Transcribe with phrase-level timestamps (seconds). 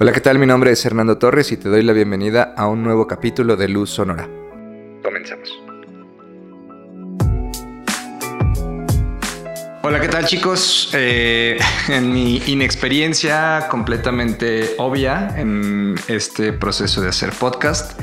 [0.00, 0.38] Hola, ¿qué tal?
[0.38, 3.66] Mi nombre es Hernando Torres y te doy la bienvenida a un nuevo capítulo de
[3.66, 4.28] Luz Sonora.
[5.02, 5.50] Comenzamos.
[9.82, 10.90] Hola, ¿qué tal chicos?
[10.92, 11.58] Eh,
[11.88, 18.00] en mi inexperiencia completamente obvia en este proceso de hacer podcast,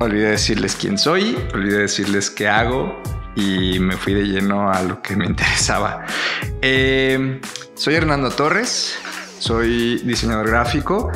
[0.00, 3.00] olvidé decirles quién soy, olvidé decirles qué hago
[3.36, 6.04] y me fui de lleno a lo que me interesaba.
[6.60, 7.40] Eh,
[7.76, 8.98] soy Hernando Torres,
[9.46, 11.12] soy diseñador gráfico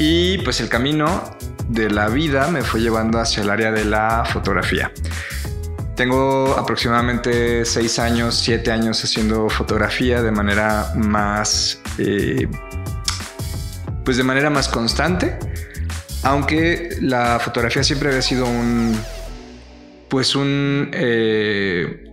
[0.00, 1.22] y pues el camino
[1.68, 4.90] de la vida me fue llevando hacia el área de la fotografía.
[5.94, 12.48] Tengo aproximadamente 6 años, 7 años haciendo fotografía de manera más, eh,
[14.04, 15.38] pues de manera más constante,
[16.24, 18.98] aunque la fotografía siempre había sido un,
[20.08, 22.09] pues un, eh,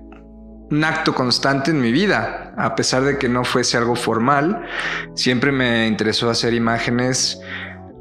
[0.70, 4.66] un acto constante en mi vida, a pesar de que no fuese algo formal,
[5.16, 7.39] siempre me interesó hacer imágenes,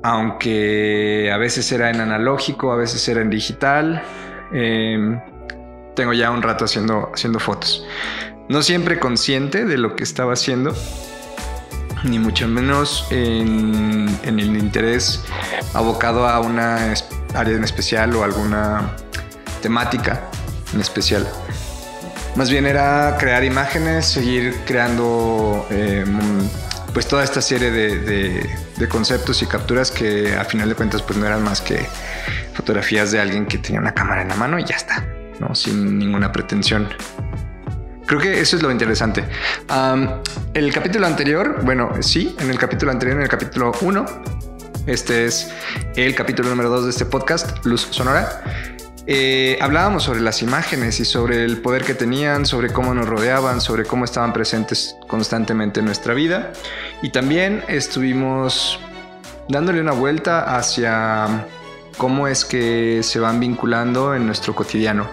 [0.02, 4.02] aunque a veces era en analógico, a veces era en digital.
[4.52, 5.20] Em,
[5.94, 7.86] tengo ya un rato haciendo, haciendo fotos.
[8.48, 10.74] No siempre consciente de lo que estaba haciendo,
[12.04, 15.24] ni mucho menos en, en el interés
[15.72, 16.94] abocado a una
[17.34, 18.94] área en especial o alguna
[19.62, 20.22] temática
[20.74, 21.26] en especial.
[22.36, 26.18] Más bien era crear imágenes, seguir creando em,
[26.92, 31.26] pues toda esta serie de, conceptos y capturas que a final de cuentas pues no
[31.26, 31.86] eran más que
[32.52, 35.06] fotografías de alguien que tenía una cámara en la mano y ya está,
[35.40, 35.54] ¿no?
[35.54, 36.88] Sin ninguna pretensión.
[38.04, 39.24] Creo que eso es lo interesante.
[40.52, 44.04] el capítulo anterior, bueno, sí, en el capítulo anterior, en el capítulo 1,
[44.86, 45.50] este es
[45.96, 48.75] el capítulo número 2 de este podcast, Luz Sonora.
[49.08, 53.60] Eh, hablábamos sobre las imágenes y sobre el poder que tenían, sobre cómo nos rodeaban,
[53.60, 56.52] sobre cómo estaban presentes constantemente en nuestra vida.
[57.02, 58.80] Y también estuvimos
[59.48, 61.46] dándole una vuelta hacia
[61.96, 65.06] cómo es que se van vinculando en nuestro cotidiano.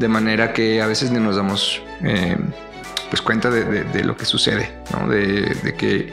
[0.00, 2.36] De manera que a veces ni nos damos eh,
[3.08, 4.72] pues cuenta de, lo que sucede,
[5.08, 6.12] de que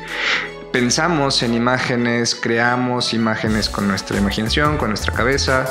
[0.71, 5.65] pensamos en imágenes, creamos imágenes con nuestra imaginación, con nuestra cabeza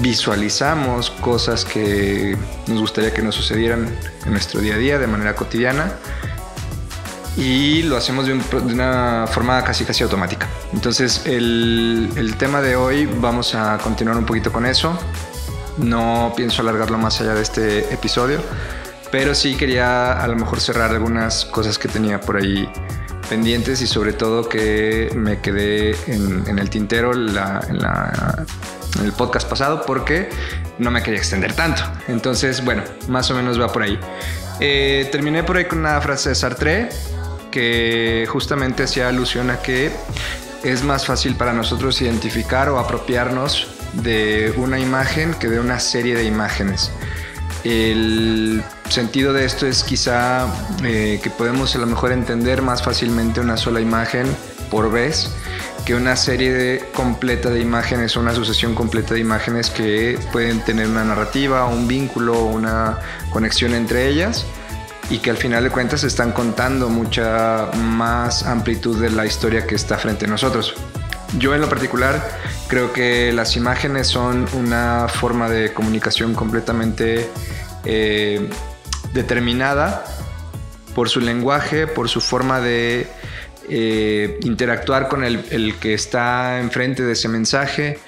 [0.00, 2.36] visualizamos cosas que
[2.66, 3.88] nos gustaría que nos sucedieran
[4.24, 5.92] en nuestro día a día de manera cotidiana
[7.36, 10.48] y lo hacemos de, una forma casi casi automática.
[10.72, 14.98] Entonces el, tema de hoy vamos a continuar un poquito con eso.
[15.78, 18.40] No pienso alargarlo más allá de este episodio,
[19.12, 22.68] pero sí quería a lo mejor cerrar algunas cosas que tenía por ahí
[23.28, 27.60] pendientes y sobre todo que me quedé en, el tintero la
[29.02, 30.28] el podcast pasado porque
[30.78, 31.82] no me quería extender tanto.
[32.08, 33.98] Entonces, bueno, más o menos va por ahí.
[34.60, 36.88] Eh, terminé por ahí con una frase de Sartre
[37.50, 39.90] que justamente hacía alusión a que
[40.62, 46.14] es más fácil para nosotros identificar o apropiarnos de una imagen que de una serie
[46.14, 46.90] de imágenes.
[47.64, 50.46] El sentido de esto es quizá
[50.84, 54.26] eh, que podemos a lo mejor entender más fácilmente una sola imagen
[54.70, 55.30] por vez
[55.88, 61.02] que una serie completa de imágenes una sucesión completa de imágenes que pueden tener una
[61.02, 62.98] narrativa, un vínculo, una
[63.30, 64.44] conexión entre ellas
[65.08, 69.76] y que al final de cuentas están contando mucha más amplitud de la historia que
[69.76, 70.74] está frente a nosotros.
[71.38, 77.30] Yo en lo particular creo que las imágenes son una forma de comunicación completamente
[77.86, 78.46] eh,
[79.14, 80.04] determinada
[80.94, 83.08] por su lenguaje, por su forma de
[83.70, 87.98] eh, interactuar con el, que está enfrente de ese mensaje,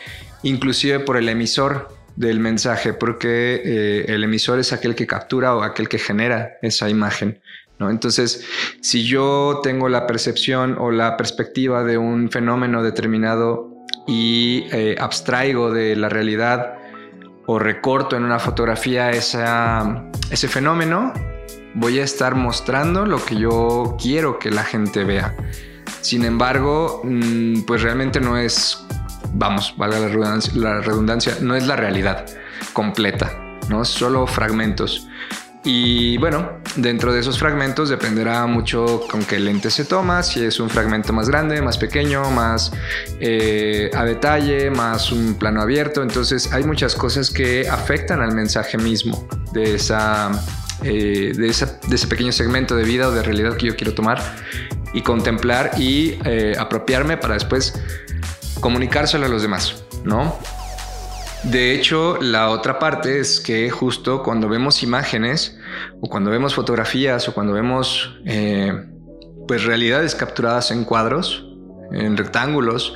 [0.43, 5.63] inclusive por el emisor del mensaje, porque eh, el emisor es aquel que captura o
[5.63, 7.41] aquel que genera esa imagen.
[7.89, 8.45] Entonces,
[8.83, 13.71] si yo tengo la percepción o la perspectiva de un fenómeno determinado
[14.07, 16.75] y eh, abstraigo de la realidad
[17.47, 21.15] o recorto en una fotografía ese fenómeno,
[21.75, 25.35] voy a estar mostrando lo que yo quiero que la gente vea.
[26.01, 28.85] Sin embargo, mm, pues realmente no es,
[29.35, 32.27] vamos, valga la redundancia, la redundancia, no es la realidad
[32.73, 33.33] completa,
[33.69, 33.85] ¿no?
[33.85, 35.07] Solo fragmentos.
[35.63, 40.59] Y bueno, dentro de esos fragmentos dependerá mucho con qué lente se toma, si es
[40.59, 42.73] un fragmento más grande, más pequeño, más
[43.21, 46.03] eh, a detalle, más un plano abierto.
[46.03, 50.31] Entonces hay muchas cosas que afectan al mensaje mismo de esa
[50.83, 54.21] eh, de, ese pequeño segmento de vida o de realidad que yo quiero tomar
[54.93, 57.81] y contemplar y eh, apropiarme para después
[58.61, 60.39] comunicárselo a los demás, ¿no?
[61.45, 65.59] De hecho, la otra parte es que justo cuando vemos imágenes
[66.01, 68.73] o cuando vemos fotografías o cuando vemos eh,
[69.49, 71.47] pues realidades capturadas en cuadros,
[71.93, 72.95] en rectángulos,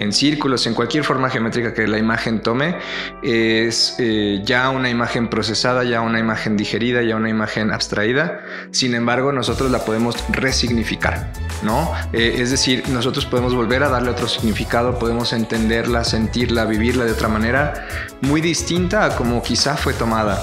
[0.00, 2.76] en círculos, en cualquier forma geométrica que la imagen tome,
[3.22, 8.40] es eh, ya una imagen procesada, ya una imagen digerida, ya una imagen abstraída.
[8.70, 11.30] Sin embargo, nosotros la podemos resignificar,
[11.62, 11.92] ¿no?
[12.14, 17.12] Eh, es decir, nosotros podemos volver a darle otro significado, podemos entenderla, sentirla, vivirla de
[17.12, 17.86] otra manera,
[18.22, 20.42] muy distinta a como quizá fue tomada.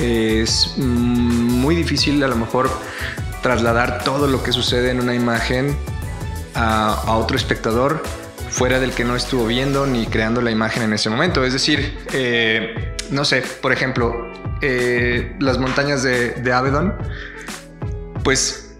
[0.00, 2.70] Es mm, muy difícil a lo mejor
[3.42, 5.76] trasladar todo lo que sucede en una imagen
[6.54, 8.00] a, a otro espectador
[8.52, 11.44] fuera del que no estuvo viendo ni creando la imagen en ese momento.
[11.44, 16.94] Es decir, eh, no sé, por ejemplo, eh, las montañas de, de Avedon,
[18.22, 18.72] pues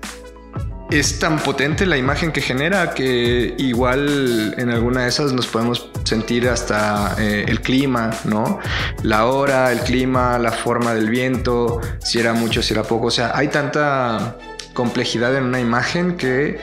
[0.90, 5.90] es tan potente la imagen que genera que igual en alguna de esas nos podemos
[6.04, 8.58] sentir hasta eh, el clima, ¿no?
[9.02, 13.06] La hora, el clima, la forma del viento, si era mucho, si era poco.
[13.06, 14.36] O sea, hay tanta
[14.74, 16.60] complejidad en una imagen que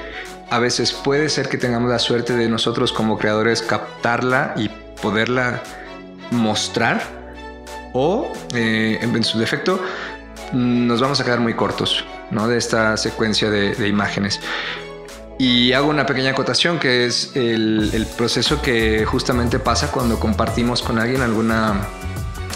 [0.49, 4.69] a veces puede ser que tengamos la suerte de nosotros como creadores captarla y
[5.01, 5.61] poderla
[6.31, 7.01] mostrar
[7.93, 9.79] o eh, en su defecto
[10.53, 12.47] nos vamos a quedar muy cortos ¿no?
[12.47, 14.39] de esta secuencia de, imágenes.
[15.37, 20.99] Y hago una pequeña acotación que es el, proceso que justamente pasa cuando compartimos con
[20.99, 21.87] alguien alguna,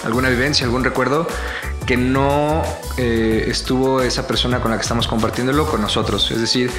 [0.04, 1.28] alguna vivencia, algún recuerdo
[1.86, 2.64] que no
[2.98, 6.30] eh, estuvo esa persona con la que estamos compartiéndolo con nosotros.
[6.32, 6.72] Es decir,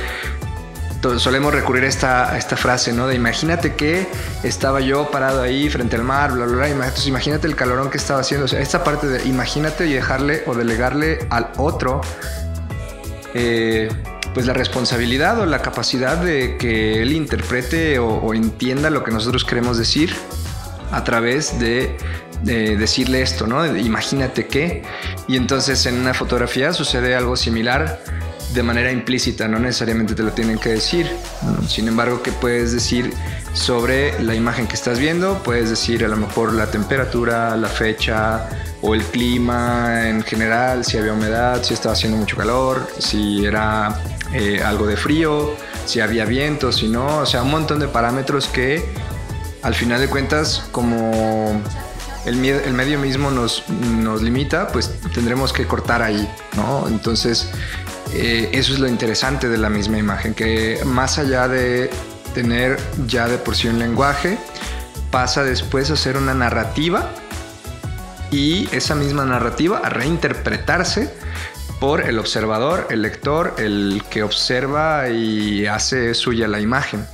[1.19, 3.07] solemos recurrir a esta, esta frase, ¿no?
[3.07, 4.07] De imagínate que
[4.43, 6.69] estaba yo parado ahí frente al mar, bla, bla, bla.
[6.69, 8.47] Entonces imagínate el calorón que estaba haciendo.
[8.47, 12.01] O sea, esta parte de imagínate y dejarle o delegarle al otro,
[13.35, 13.89] eh,
[14.33, 19.45] pues la responsabilidad o la capacidad de que él interprete o, entienda lo que nosotros
[19.45, 20.15] queremos decir
[20.91, 21.97] a través de,
[22.43, 23.65] decirle esto, ¿no?
[23.77, 24.83] imagínate que.
[25.29, 28.01] Y entonces en una fotografía sucede algo similar
[28.55, 31.11] de manera implícita, no necesariamente te lo tienen que decir.
[31.69, 33.13] Sin embargo, ¿qué puedes decir
[33.53, 35.43] sobre la imagen que estás viendo?
[35.43, 38.49] Puedes decir a lo mejor la temperatura, la fecha
[38.81, 44.01] o el clima en general, si había humedad, si estaba haciendo mucho calor, si era
[44.33, 45.55] eh, algo de frío,
[45.85, 48.85] si había viento, si no, o sea, un montón de parámetros que
[49.63, 51.61] al final de cuentas, como
[52.25, 56.87] el, el medio mismo nos, nos limita, pues tendremos que cortar ahí, ¿no?
[56.87, 57.49] Entonces,
[58.15, 61.91] eh, eso es lo interesante de la misma imagen, que más allá de
[62.35, 64.39] tener ya de por sí un lenguaje,
[65.11, 67.11] pasa después a ser una narrativa
[68.31, 71.13] y esa misma narrativa a reinterpretarse
[71.81, 77.07] por el observador, el lector, el que observa y hace suya la imagen.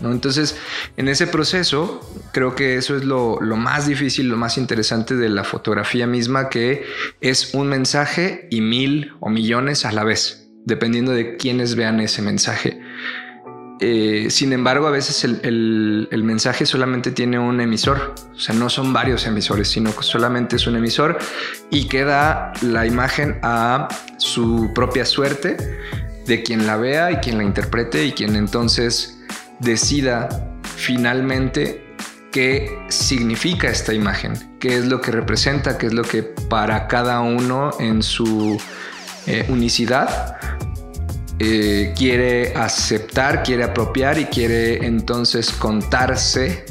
[0.00, 0.56] Entonces,
[0.96, 2.00] en ese proceso,
[2.32, 6.86] creo que eso es lo, más difícil, lo más interesante de la fotografía misma, que
[7.20, 12.22] es un mensaje y mil o millones a la vez, dependiendo de quiénes vean ese
[12.22, 12.80] mensaje.
[13.80, 18.70] Eh, sin embargo, a veces el, el, mensaje solamente tiene un emisor, o sea, no
[18.70, 21.18] son varios emisores, sino que solamente es un emisor
[21.68, 23.88] y queda la imagen a
[24.18, 25.56] su propia suerte
[26.26, 29.18] de quien la vea y quien la interprete y quien entonces
[29.58, 30.28] decida
[30.76, 31.82] finalmente
[32.30, 37.20] qué significa esta imagen, qué es lo que representa, qué es lo que para cada
[37.20, 38.60] uno en su
[39.26, 40.36] eh, unicidad
[41.38, 46.64] eh, quiere aceptar, quiere apropiar y quiere entonces contarse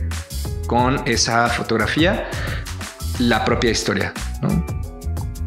[0.66, 2.30] con esa fotografía
[3.20, 4.14] la propia historia.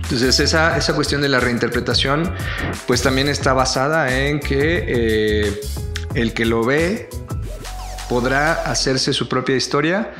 [0.03, 2.35] Entonces esa, esa, cuestión de la reinterpretación
[2.87, 5.61] pues también está basada en que eh,
[6.15, 7.09] el que lo ve
[8.11, 10.13] podrá hacerse su propia historia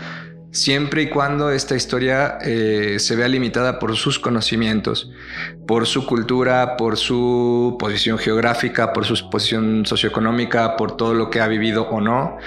[0.55, 5.11] siempre y cuando esta historia eh, se vea limitada por sus conocimientos,
[5.67, 11.41] por su cultura, por su posición geográfica, por su posición socioeconómica, por todo lo que
[11.41, 12.39] ha vivido o no.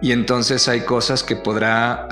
[0.00, 2.06] Y entonces hay cosas que podrá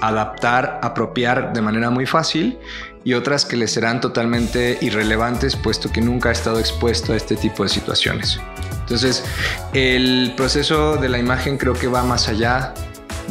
[0.00, 2.56] adaptar, apropiar de manera muy fácil
[3.02, 7.34] y otras que le serán totalmente irrelevantes puesto que nunca ha estado expuesto a este
[7.34, 8.38] tipo de situaciones.
[8.82, 9.24] Entonces,
[9.72, 12.72] el proceso de la imagen creo que va más allá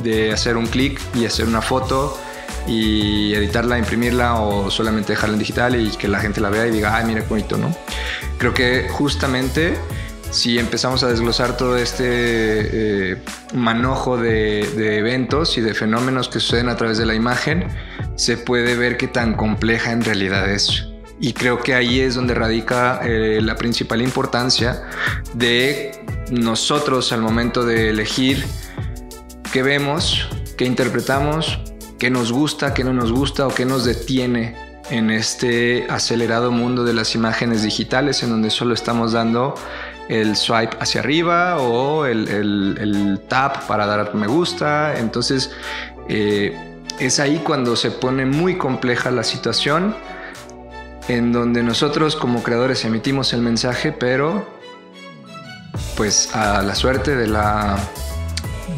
[0.04, 2.18] de hacer un clic y hacer una foto
[2.68, 6.72] y editarla, imprimirla o solamente dejarla en digital y que la gente la vea y
[6.72, 7.76] diga, ay, mira qué bonito, ¿no?
[8.38, 9.78] Creo que justamente
[10.32, 12.04] si empezamos a desglosar todo este
[13.12, 13.18] eh,
[13.54, 17.68] manojo de, eventos y de fenómenos que suceden a través de la imagen,
[18.16, 20.88] se puede ver qué tan compleja en realidad es.
[21.20, 24.84] Y creo que ahí es donde radica eh, la principal importancia
[25.34, 25.92] de
[26.32, 28.46] nosotros al momento de elegir
[29.52, 30.28] qué vemos,
[30.58, 31.60] qué interpretamos,
[31.98, 34.56] qué nos gusta, qué no nos gusta o qué nos detiene
[34.90, 39.56] en este acelerado mundo de las imágenes digitales en donde solo estamos dando
[40.08, 44.98] el swipe hacia arriba o el, tap para dar me gusta.
[44.98, 45.52] Entonces
[46.08, 46.58] eh,
[47.00, 49.96] es ahí cuando se pone muy compleja la situación
[51.08, 54.48] en donde nosotros como creadores emitimos el mensaje, pero
[55.96, 57.78] pues a la suerte de la,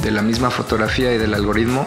[0.02, 1.86] de la misma fotografía y del algoritmo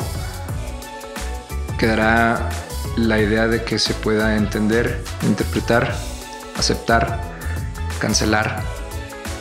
[1.79, 2.49] quedará
[2.97, 5.95] la idea de que se pueda entender, interpretar,
[6.57, 7.21] aceptar,
[7.99, 8.63] cancelar,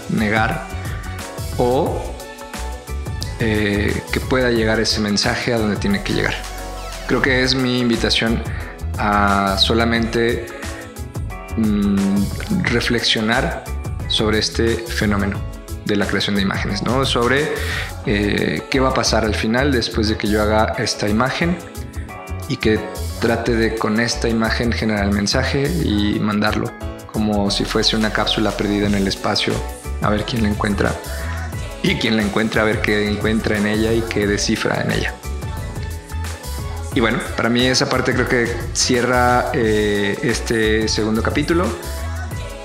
[0.09, 0.65] negar
[1.57, 2.01] o
[3.39, 6.33] eh, que pueda llegar ese mensaje a donde tiene que llegar.
[7.07, 8.41] Creo que es mi invitación
[8.97, 10.47] a solamente
[11.57, 12.23] mm,
[12.63, 13.63] reflexionar
[14.07, 15.53] sobre este fenómeno
[15.85, 17.05] de la creación de imágenes, ¿no?
[17.05, 17.53] Sobre
[18.05, 21.57] eh, qué va a pasar al final después de que yo haga esta imagen
[22.49, 22.79] y que
[23.19, 26.71] trate de con esta imagen generar el mensaje y mandarlo
[27.11, 29.53] como si fuese una cápsula perdida en el espacio
[30.01, 30.93] a ver quién la encuentra
[31.83, 35.13] y quién la encuentra a ver qué encuentra en ella y qué descifra en ella.
[36.95, 41.65] Y bueno, para mí esa parte creo que cierra eh, este segundo capítulo,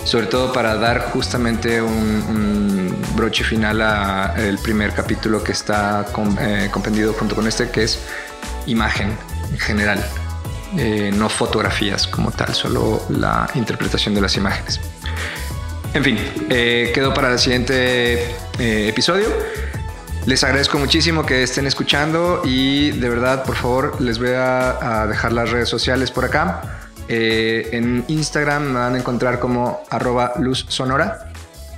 [0.09, 6.07] sobre todo para dar justamente un, broche final al primer capítulo que está
[6.41, 7.99] eh, compendido junto con este, que es
[8.67, 9.19] imagen
[9.51, 10.05] en general,
[10.77, 14.81] eh, no fotografías como tal, solo la interpretación de las imágenes.
[15.95, 16.17] En fin,
[16.49, 19.27] quedo para el siguiente episodio.
[20.29, 25.33] Les agradezco muchísimo que estén escuchando y de verdad, por favor, les voy a, dejar
[25.33, 26.78] las redes sociales por acá.
[27.09, 31.33] Eh, en Instagram me van a encontrar como arroba luz sonora.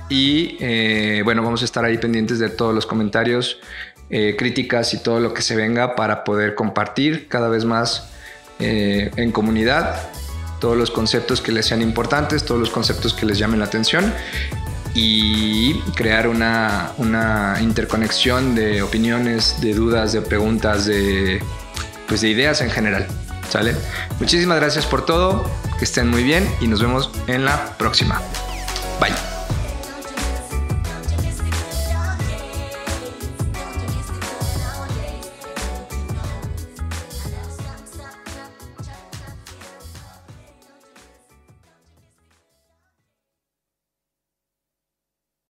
[0.09, 3.59] Y eh, bueno, vamos a estar ahí pendientes de todos los comentarios,
[4.09, 8.07] eh, críticas y todo lo que se venga para poder compartir cada vez más
[8.63, 9.99] en comunidad
[10.61, 14.13] todos los conceptos que les sean importantes, todos los conceptos que les llamen la atención
[14.93, 21.41] y crear una, interconexión de opiniones, de dudas, de preguntas, de,
[22.07, 23.07] pues de ideas en general.
[23.51, 23.75] ¿Sale?
[24.19, 25.43] Muchísimas gracias por todo,
[25.77, 28.21] que estén muy bien y nos vemos en la próxima.
[29.01, 29.30] Bye.